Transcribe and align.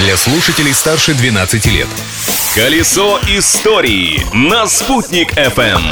для 0.00 0.16
слушателей 0.16 0.72
старше 0.72 1.12
12 1.14 1.66
лет. 1.66 1.86
Колесо 2.54 3.20
истории 3.28 4.22
на 4.32 4.66
«Спутник 4.66 5.34
FM. 5.34 5.82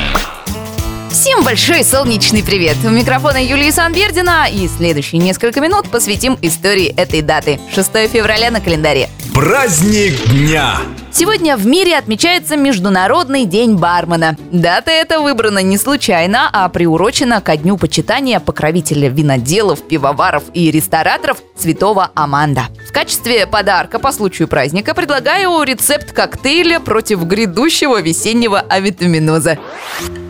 Всем 1.11 1.45
большой 1.45 1.85
солнечный 1.85 2.43
привет! 2.43 2.77
У 2.85 2.89
микрофона 2.89 3.37
Юлии 3.37 3.71
Санбердина 3.71 4.49
и 4.51 4.67
следующие 4.67 5.21
несколько 5.21 5.61
минут 5.61 5.91
посвятим 5.91 6.39
истории 6.41 6.87
этой 6.87 7.21
даты. 7.21 7.61
6 7.75 8.09
февраля 8.11 8.51
на 8.51 8.61
календаре. 8.63 9.11
Праздник 9.35 10.15
дня! 10.31 10.79
Сегодня 11.11 11.57
в 11.57 11.67
мире 11.67 11.97
отмечается 11.97 12.57
Международный 12.57 13.45
день 13.45 13.77
бармена. 13.77 14.37
Дата 14.53 14.91
эта 14.91 15.21
выбрана 15.21 15.61
не 15.61 15.77
случайно, 15.77 16.49
а 16.53 16.69
приурочена 16.69 17.41
ко 17.41 17.57
дню 17.57 17.77
почитания 17.77 18.41
покровителя 18.41 19.09
виноделов, 19.09 19.83
пивоваров 19.83 20.45
и 20.53 20.71
рестораторов 20.71 21.39
святого 21.57 22.11
Аманда. 22.15 22.65
В 22.87 22.93
качестве 22.93 23.47
подарка 23.47 23.99
по 23.99 24.13
случаю 24.13 24.49
праздника 24.49 24.95
предлагаю 24.95 25.63
рецепт 25.63 26.13
коктейля 26.13 26.79
против 26.79 27.25
грядущего 27.25 28.01
весеннего 28.01 28.61
авитаминоза. 28.61 29.59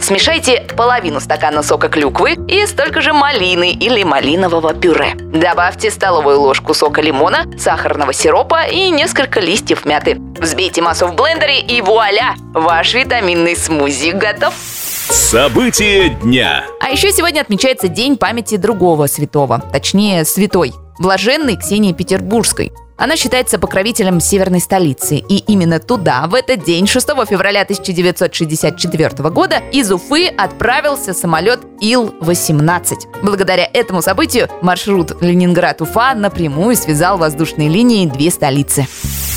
Смешайте 0.01 0.67
половину 0.77 1.21
стакана 1.21 1.63
сока 1.63 1.89
клюквы 1.89 2.37
и 2.49 2.67
столько 2.67 3.01
же 3.01 3.13
малины 3.13 3.73
или 3.73 4.03
малинового 4.03 4.73
пюре. 4.75 5.15
Добавьте 5.17 5.91
столовую 5.91 6.41
ложку 6.41 6.75
сока 6.75 7.01
лимона, 7.01 7.47
сахарного 7.59 8.13
сиропа 8.13 8.65
и 8.65 8.91
несколько 8.91 9.41
листьев 9.41 9.85
мяты. 9.85 10.17
Взбейте 10.39 10.83
массу 10.83 11.07
в 11.09 11.15
блендере 11.15 11.61
и 11.61 11.81
вуаля! 11.83 12.35
Ваш 12.55 12.95
витаминный 12.95 13.57
смузи 13.57 14.13
готов! 14.13 14.55
События 14.55 16.11
дня. 16.11 16.65
А 16.81 16.91
еще 16.91 17.13
сегодня 17.13 17.41
отмечается 17.41 17.89
День 17.89 18.17
памяти 18.17 18.57
другого 18.57 19.07
святого, 19.07 19.63
точнее, 19.73 20.25
святой, 20.25 20.73
блаженной 20.99 21.57
Ксении 21.57 21.93
Петербургской. 21.93 22.73
Она 22.99 23.17
считается 23.17 23.61
покровителем 23.61 24.19
северной 24.19 24.61
столицы, 24.61 25.17
и 25.17 25.39
именно 25.39 25.79
туда 25.79 26.27
в 26.27 26.35
этот 26.35 26.65
день, 26.65 26.89
6 26.89 27.07
февраля 27.29 27.63
1964 27.63 29.31
года, 29.31 29.63
из 29.73 29.93
Уфы 29.93 30.27
отправился 30.27 31.15
самолет 31.15 31.61
Ил-18. 31.81 33.23
Благодаря 33.23 33.71
этому 33.73 34.03
событию 34.03 34.49
маршрут 34.63 35.23
Ленинград-Уфа 35.23 36.15
напрямую 36.17 36.75
связал 36.75 37.19
воздушные 37.19 37.69
линии 37.69 38.05
две 38.07 38.31
столицы. 38.31 38.89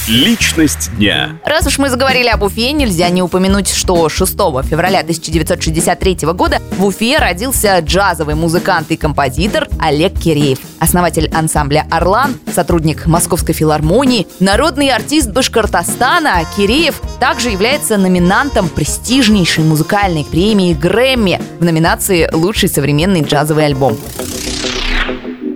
Личность 0.08 0.90
дня. 0.96 1.40
Раз 1.46 1.68
уж 1.68 1.78
мы 1.78 1.90
заговорили 1.90 2.28
об 2.28 2.42
Уфе, 2.42 2.72
нельзя 2.72 3.10
не 3.10 3.22
упомянуть, 3.22 3.70
что 3.70 4.10
6 4.10 4.32
февраля 4.64 5.02
1963 5.02 6.18
года 6.34 6.60
в 6.78 6.86
Уфе 6.86 7.20
родился 7.20 7.78
джазовый 7.80 8.34
музыкант 8.34 8.90
и 8.90 8.98
композитор 8.98 9.68
Олег 9.80 10.18
Киреев, 10.20 10.58
основатель 10.80 11.30
ансамбля 11.32 11.86
«Орлан», 11.92 12.36
сотрудник 12.52 13.06
Московской 13.06 13.54
филармонии, 13.54 14.28
народный 14.40 14.90
артист 14.90 15.30
Башкортостана. 15.30 16.46
Киреев 16.58 17.00
также 17.20 17.50
является 17.50 17.98
номинантом 17.98 18.70
престижнейшей 18.70 19.64
музыкальной 19.64 20.26
премии 20.26 20.74
Грэмми 20.74 21.40
в 21.60 21.64
номинации 21.64 22.28
«Лучший 22.34 22.70
современный 22.70 23.22
джазовый 23.22 23.68
альбом». 23.68 23.98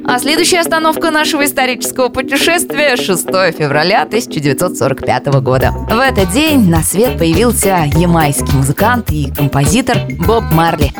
А 0.07 0.19
следующая 0.19 0.59
остановка 0.59 1.09
нашего 1.09 1.45
исторического 1.45 2.09
путешествия 2.09 2.95
6 2.95 3.25
февраля 3.57 4.03
1945 4.03 5.25
года. 5.41 5.71
В 5.71 5.99
этот 5.99 6.31
день 6.31 6.69
на 6.69 6.83
свет 6.83 7.17
появился 7.17 7.85
ямайский 7.95 8.53
музыкант 8.53 9.11
и 9.11 9.31
композитор 9.31 9.97
Боб 10.27 10.43
Марли. 10.51 10.91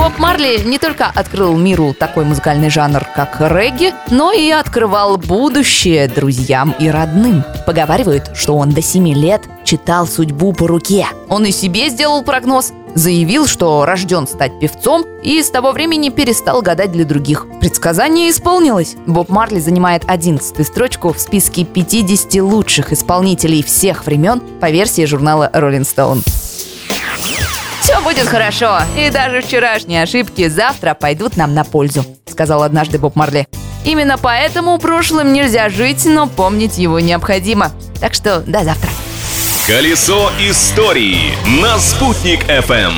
Боб 0.00 0.18
Марли 0.18 0.62
не 0.64 0.78
только 0.78 1.12
открыл 1.14 1.58
миру 1.58 1.92
такой 1.92 2.24
музыкальный 2.24 2.70
жанр, 2.70 3.06
как 3.14 3.38
регги, 3.38 3.92
но 4.10 4.32
и 4.32 4.48
открывал 4.48 5.18
будущее 5.18 6.08
друзьям 6.08 6.74
и 6.78 6.88
родным. 6.88 7.44
Поговаривают, 7.66 8.30
что 8.34 8.56
он 8.56 8.70
до 8.70 8.80
7 8.80 9.12
лет 9.12 9.42
читал 9.62 10.06
судьбу 10.06 10.54
по 10.54 10.66
руке. 10.66 11.06
Он 11.28 11.44
и 11.44 11.50
себе 11.50 11.90
сделал 11.90 12.22
прогноз, 12.22 12.72
заявил, 12.94 13.46
что 13.46 13.84
рожден 13.84 14.26
стать 14.26 14.58
певцом 14.58 15.04
и 15.22 15.42
с 15.42 15.50
того 15.50 15.72
времени 15.72 16.08
перестал 16.08 16.62
гадать 16.62 16.92
для 16.92 17.04
других. 17.04 17.46
Предсказание 17.60 18.30
исполнилось. 18.30 18.96
Боб 19.06 19.28
Марли 19.28 19.60
занимает 19.60 20.04
11 20.06 20.66
строчку 20.66 21.12
в 21.12 21.20
списке 21.20 21.64
50 21.66 22.36
лучших 22.36 22.94
исполнителей 22.94 23.62
всех 23.62 24.06
времен 24.06 24.40
по 24.62 24.70
версии 24.70 25.04
журнала 25.04 25.50
Rolling 25.52 25.82
Stone. 25.82 26.49
Все 27.90 28.00
будет 28.02 28.28
хорошо, 28.28 28.78
и 28.96 29.10
даже 29.10 29.40
вчерашние 29.40 30.04
ошибки 30.04 30.46
завтра 30.46 30.94
пойдут 30.94 31.36
нам 31.36 31.54
на 31.54 31.64
пользу, 31.64 32.04
сказал 32.24 32.62
однажды 32.62 32.98
Боб 33.00 33.16
Марли. 33.16 33.48
Именно 33.84 34.16
поэтому 34.16 34.78
прошлым 34.78 35.32
нельзя 35.32 35.68
жить, 35.70 36.04
но 36.04 36.28
помнить 36.28 36.78
его 36.78 37.00
необходимо. 37.00 37.72
Так 38.00 38.14
что 38.14 38.42
до 38.46 38.62
завтра. 38.62 38.90
Колесо 39.66 40.30
истории 40.38 41.32
на 41.60 41.80
«Спутник 41.80 42.44
FM. 42.44 42.92